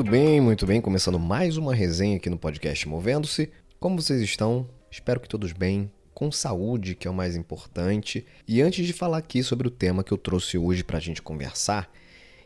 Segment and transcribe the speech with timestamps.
[0.00, 0.80] Muito bem, muito bem.
[0.80, 3.50] Começando mais uma resenha aqui no podcast Movendo-se.
[3.78, 4.66] Como vocês estão?
[4.90, 8.24] Espero que todos bem, com saúde, que é o mais importante.
[8.48, 11.20] E antes de falar aqui sobre o tema que eu trouxe hoje para a gente
[11.20, 11.92] conversar,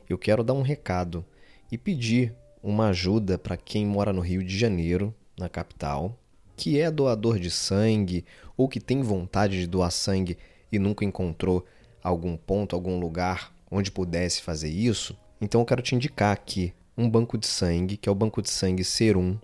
[0.08, 1.24] eu quero dar um recado
[1.70, 6.18] e pedir uma ajuda para quem mora no Rio de Janeiro, na capital,
[6.56, 8.24] que é doador de sangue
[8.56, 10.36] ou que tem vontade de doar sangue
[10.72, 11.64] e nunca encontrou
[12.02, 15.16] algum ponto, algum lugar onde pudesse fazer isso.
[15.40, 18.48] Então eu quero te indicar aqui um banco de sangue, que é o Banco de
[18.48, 19.36] Sangue Serum.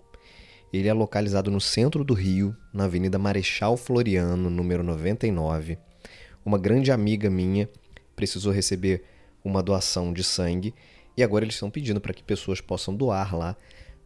[0.71, 5.77] Ele é localizado no centro do Rio, na Avenida Marechal Floriano, número 99.
[6.45, 7.69] Uma grande amiga minha
[8.15, 9.03] precisou receber
[9.43, 10.73] uma doação de sangue
[11.17, 13.57] e agora eles estão pedindo para que pessoas possam doar lá,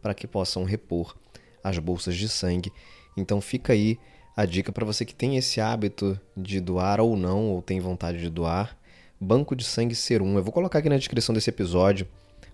[0.02, 1.16] para que possam repor
[1.62, 2.72] as bolsas de sangue.
[3.16, 3.96] Então fica aí
[4.36, 8.18] a dica para você que tem esse hábito de doar ou não, ou tem vontade
[8.18, 8.76] de doar.
[9.18, 10.36] Banco de Sangue Serum.
[10.36, 12.06] Eu vou colocar aqui na descrição desse episódio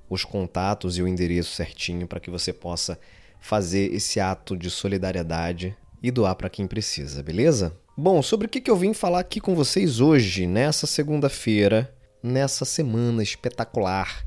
[0.08, 2.98] os contatos e o endereço certinho para que você possa
[3.40, 7.76] fazer esse ato de solidariedade e doar para quem precisa, beleza?
[7.96, 13.22] Bom, sobre o que eu vim falar aqui com vocês hoje, nessa segunda-feira, nessa semana
[13.22, 14.24] espetacular.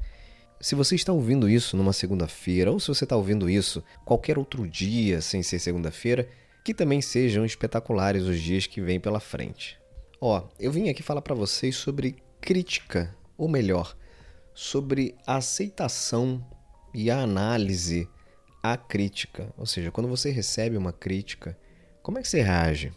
[0.59, 4.67] Se você está ouvindo isso numa segunda-feira, ou se você está ouvindo isso qualquer outro
[4.67, 6.27] dia sem ser segunda-feira,
[6.63, 9.77] que também sejam espetaculares os dias que vêm pela frente.
[10.19, 13.95] Ó, eu vim aqui falar para vocês sobre crítica, ou melhor,
[14.55, 16.43] sobre a aceitação
[16.93, 18.07] e a análise
[18.63, 19.53] à crítica.
[19.57, 21.57] Ou seja, quando você recebe uma crítica,
[22.01, 22.87] como é que você reage?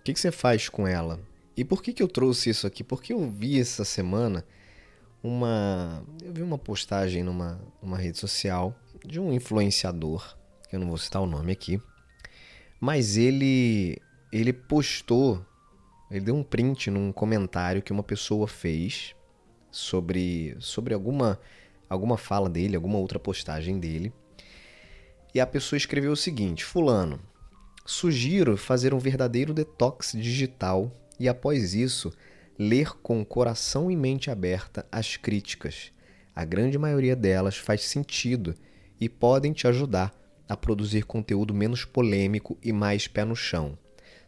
[0.00, 1.20] O que, você faz com ela?
[1.56, 2.82] E por que, que eu trouxe isso aqui?
[2.82, 4.44] Porque eu vi essa semana
[5.22, 6.04] uma.
[6.22, 8.74] Eu vi uma postagem numa, numa rede social
[9.06, 10.36] de um influenciador,
[10.68, 11.80] que eu não vou citar o nome aqui,
[12.80, 13.98] mas ele
[14.32, 15.44] ele postou,
[16.10, 19.14] ele deu um print num comentário que uma pessoa fez
[19.70, 21.40] sobre, sobre alguma,
[21.88, 24.12] alguma fala dele, alguma outra postagem dele.
[25.34, 27.20] E a pessoa escreveu o seguinte: Fulano,
[27.86, 32.12] sugiro fazer um verdadeiro detox digital e, após isso,
[32.58, 35.92] ler com coração e mente aberta as críticas.
[36.34, 38.54] A grande maioria delas faz sentido
[39.00, 40.14] e podem te ajudar
[40.48, 43.78] a produzir conteúdo menos polêmico e mais pé no chão.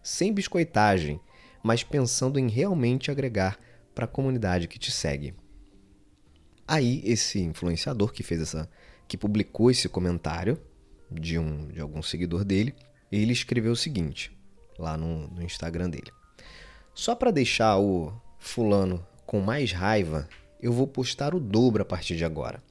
[0.03, 1.21] Sem biscoitagem,
[1.63, 3.59] mas pensando em realmente agregar
[3.95, 5.35] para a comunidade que te segue.
[6.67, 8.69] Aí esse influenciador que fez essa,
[9.07, 10.61] que publicou esse comentário
[11.11, 12.75] de um de algum seguidor dele,
[13.11, 14.37] ele escreveu o seguinte
[14.79, 16.11] lá no, no Instagram dele:
[16.95, 20.29] só para deixar o fulano com mais raiva,
[20.61, 22.63] eu vou postar o dobro a partir de agora.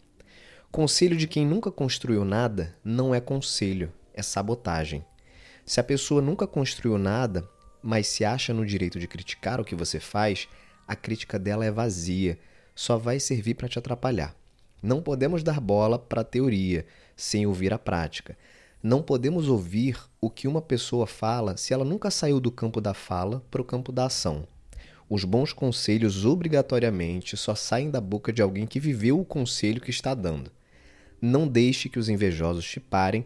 [0.72, 5.06] Conselho de quem nunca construiu nada não é conselho, é sabotagem.
[5.66, 7.48] Se a pessoa nunca construiu nada,
[7.82, 10.48] mas se acha no direito de criticar o que você faz,
[10.92, 12.38] a crítica dela é vazia,
[12.76, 14.36] só vai servir para te atrapalhar.
[14.84, 16.86] Não podemos dar bola para a teoria
[17.16, 18.38] sem ouvir a prática.
[18.84, 22.94] Não podemos ouvir o que uma pessoa fala se ela nunca saiu do campo da
[22.94, 24.46] fala para o campo da ação.
[25.10, 29.92] Os bons conselhos obrigatoriamente só saem da boca de alguém que viveu o conselho que
[29.92, 30.52] está dando.
[31.22, 33.24] Não deixe que os invejosos te parem,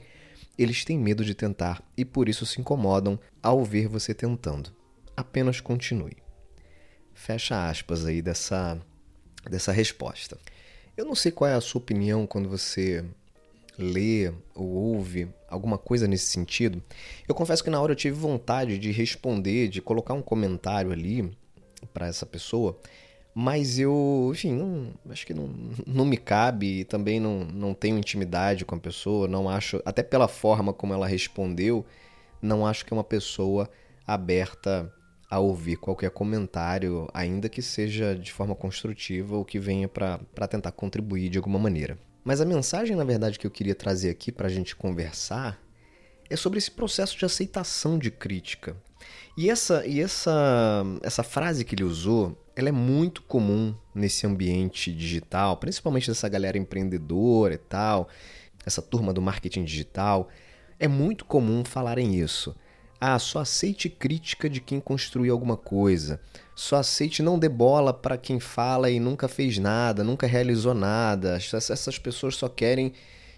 [0.56, 4.72] eles têm medo de tentar e por isso se incomodam ao ver você tentando.
[5.18, 6.25] Apenas continue.
[7.16, 8.78] Fecha aspas aí dessa,
[9.50, 10.38] dessa resposta.
[10.96, 13.04] Eu não sei qual é a sua opinião quando você
[13.78, 16.84] lê ou ouve alguma coisa nesse sentido.
[17.28, 21.32] Eu confesso que na hora eu tive vontade de responder, de colocar um comentário ali
[21.94, 22.78] para essa pessoa,
[23.34, 25.50] mas eu, enfim, não, acho que não,
[25.86, 30.02] não me cabe e também não, não tenho intimidade com a pessoa, não acho, até
[30.04, 31.86] pela forma como ela respondeu,
[32.42, 33.70] não acho que é uma pessoa
[34.08, 34.92] aberta
[35.36, 40.72] a ouvir qualquer comentário, ainda que seja de forma construtiva ou que venha para tentar
[40.72, 41.98] contribuir de alguma maneira.
[42.24, 45.62] Mas a mensagem, na verdade, que eu queria trazer aqui para a gente conversar
[46.30, 48.78] é sobre esse processo de aceitação de crítica.
[49.38, 54.94] E essa, e essa, essa frase que ele usou, ela é muito comum nesse ambiente
[54.94, 58.08] digital, principalmente dessa galera empreendedora e tal,
[58.66, 60.30] essa turma do marketing digital.
[60.80, 62.56] É muito comum falarem isso.
[63.00, 66.20] Ah, só aceite crítica de quem construiu alguma coisa.
[66.56, 71.38] Só aceite não dê bola para quem fala e nunca fez nada, nunca realizou nada.
[71.38, 72.94] Essas pessoas só querem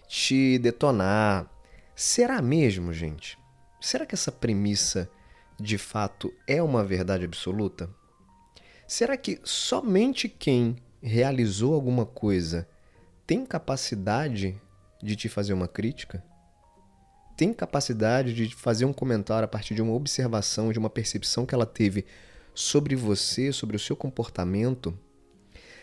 [0.07, 1.51] te detonar.
[1.95, 3.37] Será mesmo, gente?
[3.81, 5.09] Será que essa premissa
[5.59, 7.89] de fato é uma verdade absoluta?
[8.87, 12.67] Será que somente quem realizou alguma coisa
[13.25, 14.61] tem capacidade
[15.01, 16.23] de te fazer uma crítica?
[17.37, 21.53] Tem capacidade de fazer um comentário a partir de uma observação, de uma percepção que
[21.53, 22.03] ela teve
[22.51, 24.97] sobre você, sobre o seu comportamento.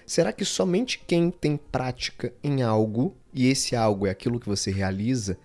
[0.05, 4.73] Será que somente quem tem prática em algo, e esse algo é aquilo que você
[4.73, 5.39] realiza,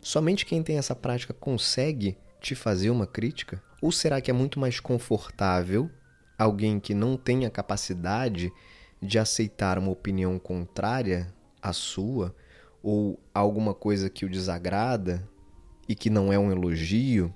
[0.00, 3.60] somente quem tem essa prática consegue te fazer uma crítica?
[3.82, 5.90] Ou será que é muito mais confortável
[6.38, 8.52] alguém que não tem a capacidade
[9.02, 12.32] de aceitar uma opinião contrária à sua,
[12.80, 15.28] ou alguma coisa que o desagrada
[15.88, 17.32] e que não é um elogio,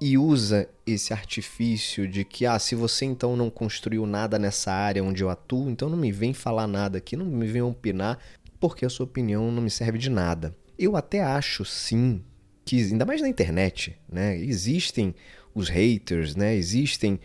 [0.00, 5.02] e usa esse artifício de que, ah, se você então não construiu nada nessa área
[5.02, 8.18] onde eu atuo, então não me vem falar nada aqui, não me vem opinar,
[8.60, 10.54] porque a sua opinião não me serve de nada.
[10.78, 12.22] Eu até acho, sim,
[12.64, 15.14] que, ainda mais na internet, né, existem
[15.54, 17.20] os haters, né, existem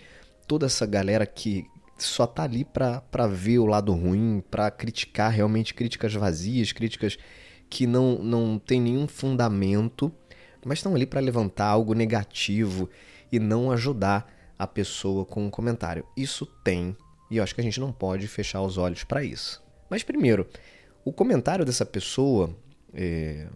[0.47, 1.65] toda essa galera que
[1.97, 7.18] só tá ali para ver o lado ruim, para criticar realmente críticas vazias, críticas
[7.69, 10.12] que não, não tem nenhum fundamento
[10.65, 12.89] mas estão ali para levantar algo negativo
[13.31, 16.06] e não ajudar a pessoa com um comentário.
[16.15, 16.95] Isso tem,
[17.29, 19.63] e eu acho que a gente não pode fechar os olhos para isso.
[19.89, 20.47] Mas primeiro,
[21.06, 22.56] o comentário dessa pessoa
[22.94, 23.47] é,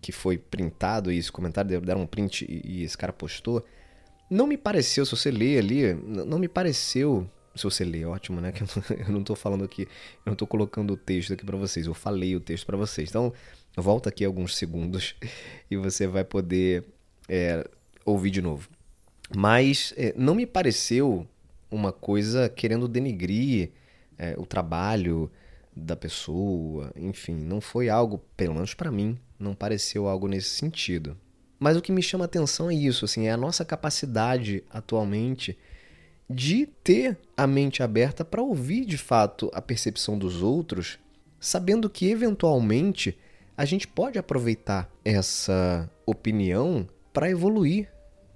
[0.00, 3.64] que foi printado, e esse comentário deram um print e, e esse cara postou,
[4.30, 8.52] não me pareceu, se você ler ali, não me pareceu se você lê, ótimo, né?
[8.52, 9.88] Que eu não estou falando aqui, eu
[10.26, 13.10] não estou colocando o texto aqui para vocês, eu falei o texto para vocês.
[13.10, 13.32] Então,
[13.76, 15.14] Volta aqui alguns segundos
[15.70, 16.84] e você vai poder
[17.28, 17.68] é,
[18.04, 18.68] ouvir de novo.
[19.34, 21.26] Mas é, não me pareceu
[21.70, 23.70] uma coisa querendo denegrir
[24.18, 25.30] é, o trabalho
[25.74, 31.16] da pessoa, enfim, não foi algo, pelo menos para mim, não pareceu algo nesse sentido.
[31.58, 35.56] Mas o que me chama atenção é isso, assim, é a nossa capacidade atualmente
[36.28, 40.98] de ter a mente aberta para ouvir de fato a percepção dos outros,
[41.40, 43.16] sabendo que eventualmente
[43.62, 47.88] a gente pode aproveitar essa opinião para evoluir.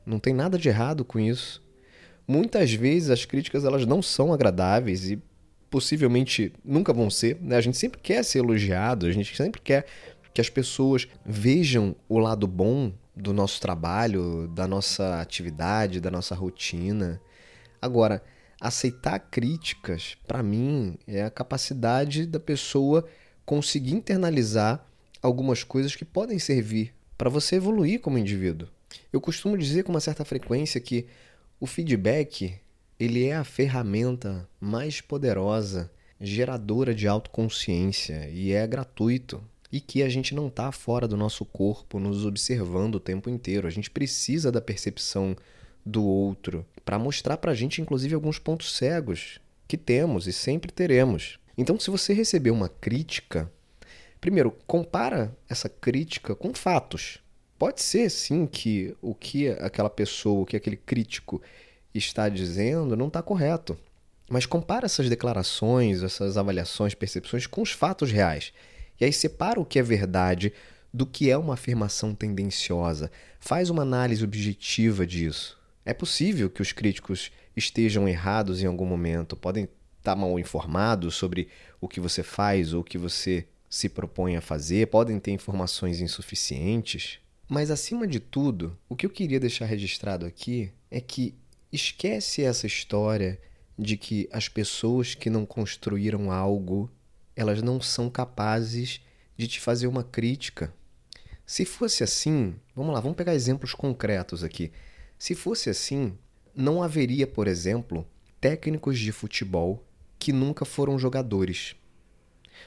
[0.06, 1.61] Não tem nada de errado com isso.
[2.28, 5.20] Muitas vezes as críticas elas não são agradáveis e
[5.69, 7.38] possivelmente nunca vão ser.
[7.43, 7.56] Né?
[7.56, 9.87] A gente sempre quer ser elogiado, a gente sempre quer
[10.32, 16.37] que as pessoas vejam o lado bom do nosso trabalho, da nossa atividade, da nossa
[16.37, 17.20] rotina.
[17.82, 18.22] Agora,
[18.61, 23.05] aceitar críticas, para mim, é a capacidade da pessoa
[23.44, 24.86] conseguir internalizar
[25.23, 28.69] algumas coisas que podem servir para você evoluir como indivíduo.
[29.13, 31.07] Eu costumo dizer com uma certa frequência que
[31.59, 32.55] o feedback
[32.99, 35.91] ele é a ferramenta mais poderosa
[36.21, 41.45] geradora de autoconsciência e é gratuito e que a gente não está fora do nosso
[41.45, 43.67] corpo nos observando o tempo inteiro.
[43.67, 45.37] A gente precisa da percepção
[45.85, 50.73] do outro para mostrar para a gente, inclusive, alguns pontos cegos que temos e sempre
[50.73, 51.39] teremos.
[51.59, 53.51] Então, se você receber uma crítica,
[54.26, 57.20] Primeiro, compara essa crítica com fatos.
[57.56, 61.40] Pode ser, sim, que o que aquela pessoa, o que aquele crítico
[61.94, 63.78] está dizendo não está correto.
[64.28, 68.52] Mas compara essas declarações, essas avaliações, percepções com os fatos reais.
[69.00, 70.52] E aí separa o que é verdade
[70.93, 73.12] do que é uma afirmação tendenciosa.
[73.38, 75.56] Faz uma análise objetiva disso.
[75.84, 79.69] É possível que os críticos estejam errados em algum momento, podem
[79.99, 81.46] estar mal informados sobre
[81.81, 86.01] o que você faz ou o que você se propõem a fazer, podem ter informações
[86.01, 87.19] insuficientes,
[87.49, 91.35] mas acima de tudo, o que eu queria deixar registrado aqui é que
[91.73, 93.41] esquece essa história
[93.79, 96.91] de que as pessoas que não construíram algo,
[97.35, 99.01] elas não são capazes
[99.37, 100.73] de te fazer uma crítica.
[101.44, 104.73] Se fosse assim, vamos lá, vamos pegar exemplos concretos aqui.
[105.19, 106.17] Se fosse assim,
[106.55, 108.06] não haveria, por exemplo,
[108.41, 109.85] técnicos de futebol
[110.19, 111.77] que nunca foram jogadores.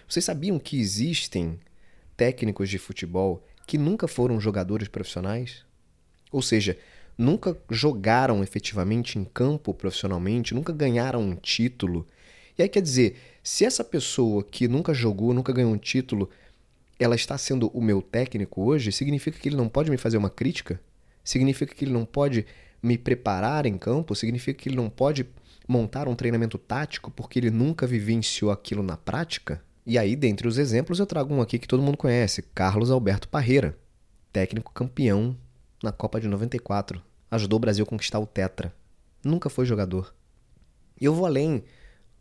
[0.07, 1.59] Vocês sabiam que existem
[2.15, 5.63] técnicos de futebol que nunca foram jogadores profissionais?
[6.31, 6.77] Ou seja,
[7.17, 12.07] nunca jogaram efetivamente em campo profissionalmente, nunca ganharam um título.
[12.57, 16.29] E aí quer dizer, se essa pessoa que nunca jogou, nunca ganhou um título,
[16.99, 20.29] ela está sendo o meu técnico hoje, significa que ele não pode me fazer uma
[20.29, 20.79] crítica?
[21.23, 22.45] Significa que ele não pode
[22.81, 24.15] me preparar em campo?
[24.15, 25.25] Significa que ele não pode
[25.67, 29.61] montar um treinamento tático porque ele nunca vivenciou aquilo na prática?
[29.89, 33.27] E aí, dentre os exemplos, eu trago um aqui que todo mundo conhece: Carlos Alberto
[33.27, 33.75] Parreira,
[34.31, 35.35] técnico campeão
[35.81, 37.01] na Copa de 94.
[37.31, 38.71] Ajudou o Brasil a conquistar o Tetra.
[39.23, 40.13] Nunca foi jogador.
[41.01, 41.63] E eu vou além,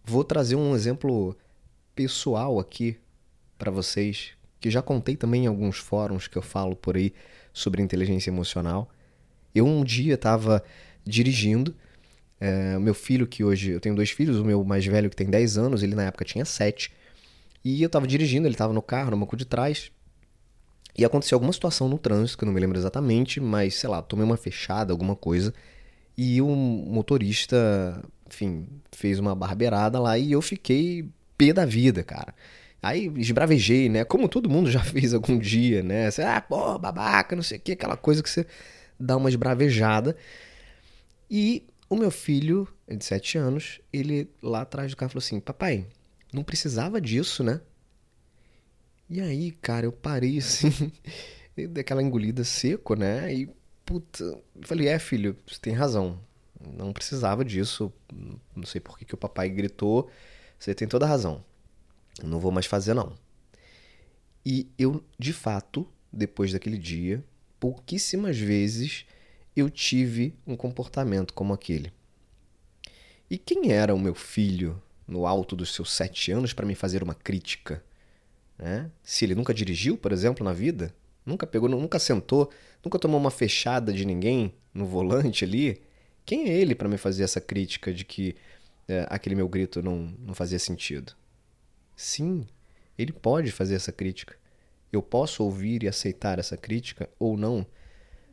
[0.03, 1.37] vou trazer um exemplo
[1.95, 2.97] pessoal aqui
[3.59, 7.13] para vocês, que já contei também em alguns fóruns que eu falo por aí
[7.53, 8.89] sobre inteligência emocional.
[9.55, 10.65] Eu um dia estava
[11.05, 11.77] dirigindo,
[12.41, 15.29] é, meu filho, que hoje eu tenho dois filhos, o meu mais velho que tem
[15.29, 16.97] 10 anos, ele na época tinha 7.
[17.65, 19.91] E eu tava dirigindo, ele tava no carro, no banco de trás.
[20.97, 24.03] E aconteceu alguma situação no trânsito, que eu não me lembro exatamente, mas sei lá,
[24.03, 25.55] tomei uma fechada, alguma coisa.
[26.17, 32.35] E o motorista, enfim, fez uma barbeirada lá e eu fiquei pé da vida, cara.
[32.83, 34.05] Aí esbravejei, né?
[34.05, 36.11] Como todo mundo já fez algum dia, né?
[36.11, 38.47] Você, ah, pô, babaca, não sei o que, aquela coisa que você
[38.99, 40.17] dá uma esbravejada.
[41.31, 45.87] E o meu filho, de 7 anos, ele lá atrás do carro falou assim: Papai,
[46.33, 47.61] não precisava disso, né?
[49.09, 50.93] E aí, cara, eu parei assim,
[51.71, 53.33] daquela engolida seco, né?
[53.33, 53.49] E,
[53.85, 56.21] puta, falei: É, filho, você tem razão.
[56.77, 57.93] Não precisava disso.
[58.55, 60.11] Não sei por que, que o papai gritou.
[60.59, 61.45] Você tem toda a razão.
[62.23, 63.15] Não vou mais fazer, não.
[64.45, 67.25] E eu, de fato, depois daquele dia,
[67.61, 69.07] pouquíssimas vezes
[69.55, 71.93] eu tive um comportamento como aquele.
[73.31, 77.03] E quem era o meu filho no alto dos seus sete anos para me fazer
[77.03, 77.83] uma crítica?
[78.59, 78.91] Né?
[79.03, 82.51] Se ele nunca dirigiu, por exemplo, na vida, nunca pegou, nunca sentou,
[82.85, 85.81] nunca tomou uma fechada de ninguém no volante ali,
[86.27, 88.37] quem é ele para me fazer essa crítica de que
[88.87, 91.15] é, aquele meu grito não, não fazia sentido?
[91.97, 92.47] Sim,
[92.99, 94.37] ele pode fazer essa crítica.
[94.93, 97.67] Eu posso ouvir e aceitar essa crítica ou não.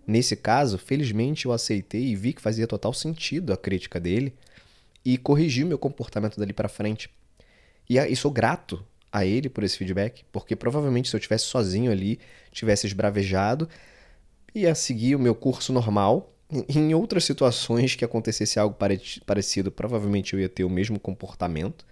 [0.05, 4.33] Nesse caso, felizmente eu aceitei e vi que fazia total sentido a crítica dele
[5.05, 7.09] e corrigi o meu comportamento dali para frente.
[7.87, 11.91] E, e sou grato a ele por esse feedback, porque provavelmente se eu tivesse sozinho
[11.91, 12.19] ali,
[12.51, 13.69] tivesse esbravejado,
[14.53, 16.33] ia seguir o meu curso normal.
[16.67, 18.75] Em outras situações que acontecesse algo
[19.25, 21.85] parecido, provavelmente eu ia ter o mesmo comportamento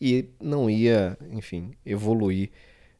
[0.00, 2.50] e não ia, enfim, evoluir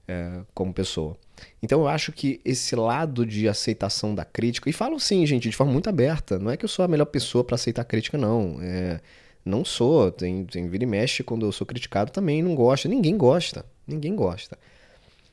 [0.07, 1.17] é, como pessoa.
[1.62, 5.56] Então eu acho que esse lado de aceitação da crítica, e falo sim, gente, de
[5.56, 8.59] forma muito aberta, não é que eu sou a melhor pessoa para aceitar crítica, não.
[8.61, 9.00] É,
[9.44, 13.16] não sou, tem, tem vira e mexe quando eu sou criticado também, não gosta, ninguém
[13.16, 14.59] gosta, ninguém gosta.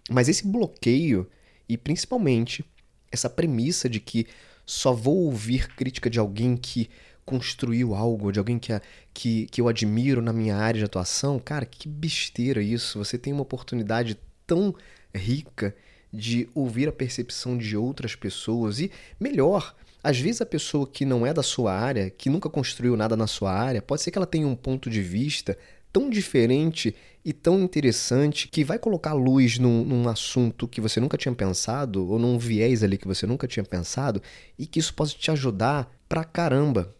[0.09, 1.27] Mas esse bloqueio,
[1.67, 2.63] e principalmente
[3.11, 4.27] essa premissa de que
[4.65, 6.89] só vou ouvir crítica de alguém que
[7.25, 8.71] construiu algo, de alguém que,
[9.13, 12.97] que, que eu admiro na minha área de atuação, cara, que besteira isso.
[12.99, 14.73] Você tem uma oportunidade tão
[15.13, 15.75] rica
[16.17, 21.25] de ouvir a percepção de outras pessoas e, melhor, às vezes a pessoa que não
[21.25, 24.25] é da sua área, que nunca construiu nada na sua área, pode ser que ela
[24.25, 25.55] tenha um ponto de vista
[25.93, 31.17] tão diferente e tão interessante que vai colocar luz num, num, assunto que você nunca
[31.17, 34.21] tinha pensado ou num viés ali que você nunca tinha pensado
[34.57, 36.93] e que isso pode te ajudar pra caramba.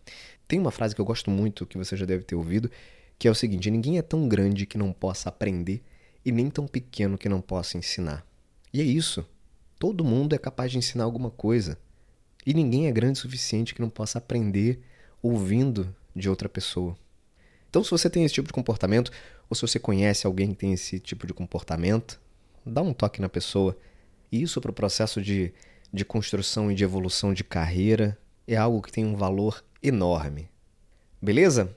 [0.47, 2.69] Tem uma frase que eu gosto muito, que você já deve ter ouvido,
[3.17, 5.81] que é o seguinte: ninguém é tão grande que não possa aprender
[6.25, 8.25] e nem tão pequeno que não possa ensinar.
[8.77, 9.25] E é isso.
[9.79, 11.79] Todo mundo é capaz de ensinar alguma coisa.
[12.46, 14.79] E ninguém é grande o suficiente que não possa aprender
[15.19, 16.96] ouvindo de outra pessoa.
[17.67, 19.12] Então, se você tem esse tipo de comportamento,
[19.50, 22.22] ou se você conhece alguém que tem esse tipo de comportamento,
[22.63, 23.75] dá um toque na pessoa.
[24.31, 25.51] Isso para o processo de,
[25.91, 28.15] de construção e de evolução de carreira
[28.48, 30.51] é algo que tem um valor enorme.
[31.19, 31.75] Beleza?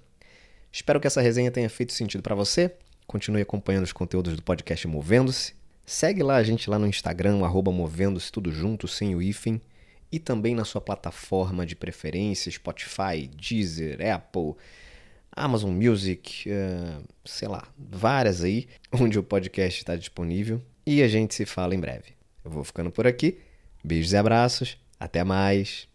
[0.71, 2.75] Espero que essa resenha tenha feito sentido para você.
[3.07, 5.59] Continue acompanhando os conteúdos do podcast Movendo-se.
[5.91, 9.61] Segue lá a gente lá no Instagram, arroba Movendo-se, tudo junto, sem o hífen.
[10.13, 14.55] E também na sua plataforma de preferência, Spotify, Deezer, Apple,
[15.33, 20.63] Amazon Music, uh, sei lá, várias aí, onde o podcast está disponível.
[20.87, 22.15] E a gente se fala em breve.
[22.45, 23.41] Eu vou ficando por aqui.
[23.83, 24.79] Beijos e abraços.
[25.01, 25.89] Até mais.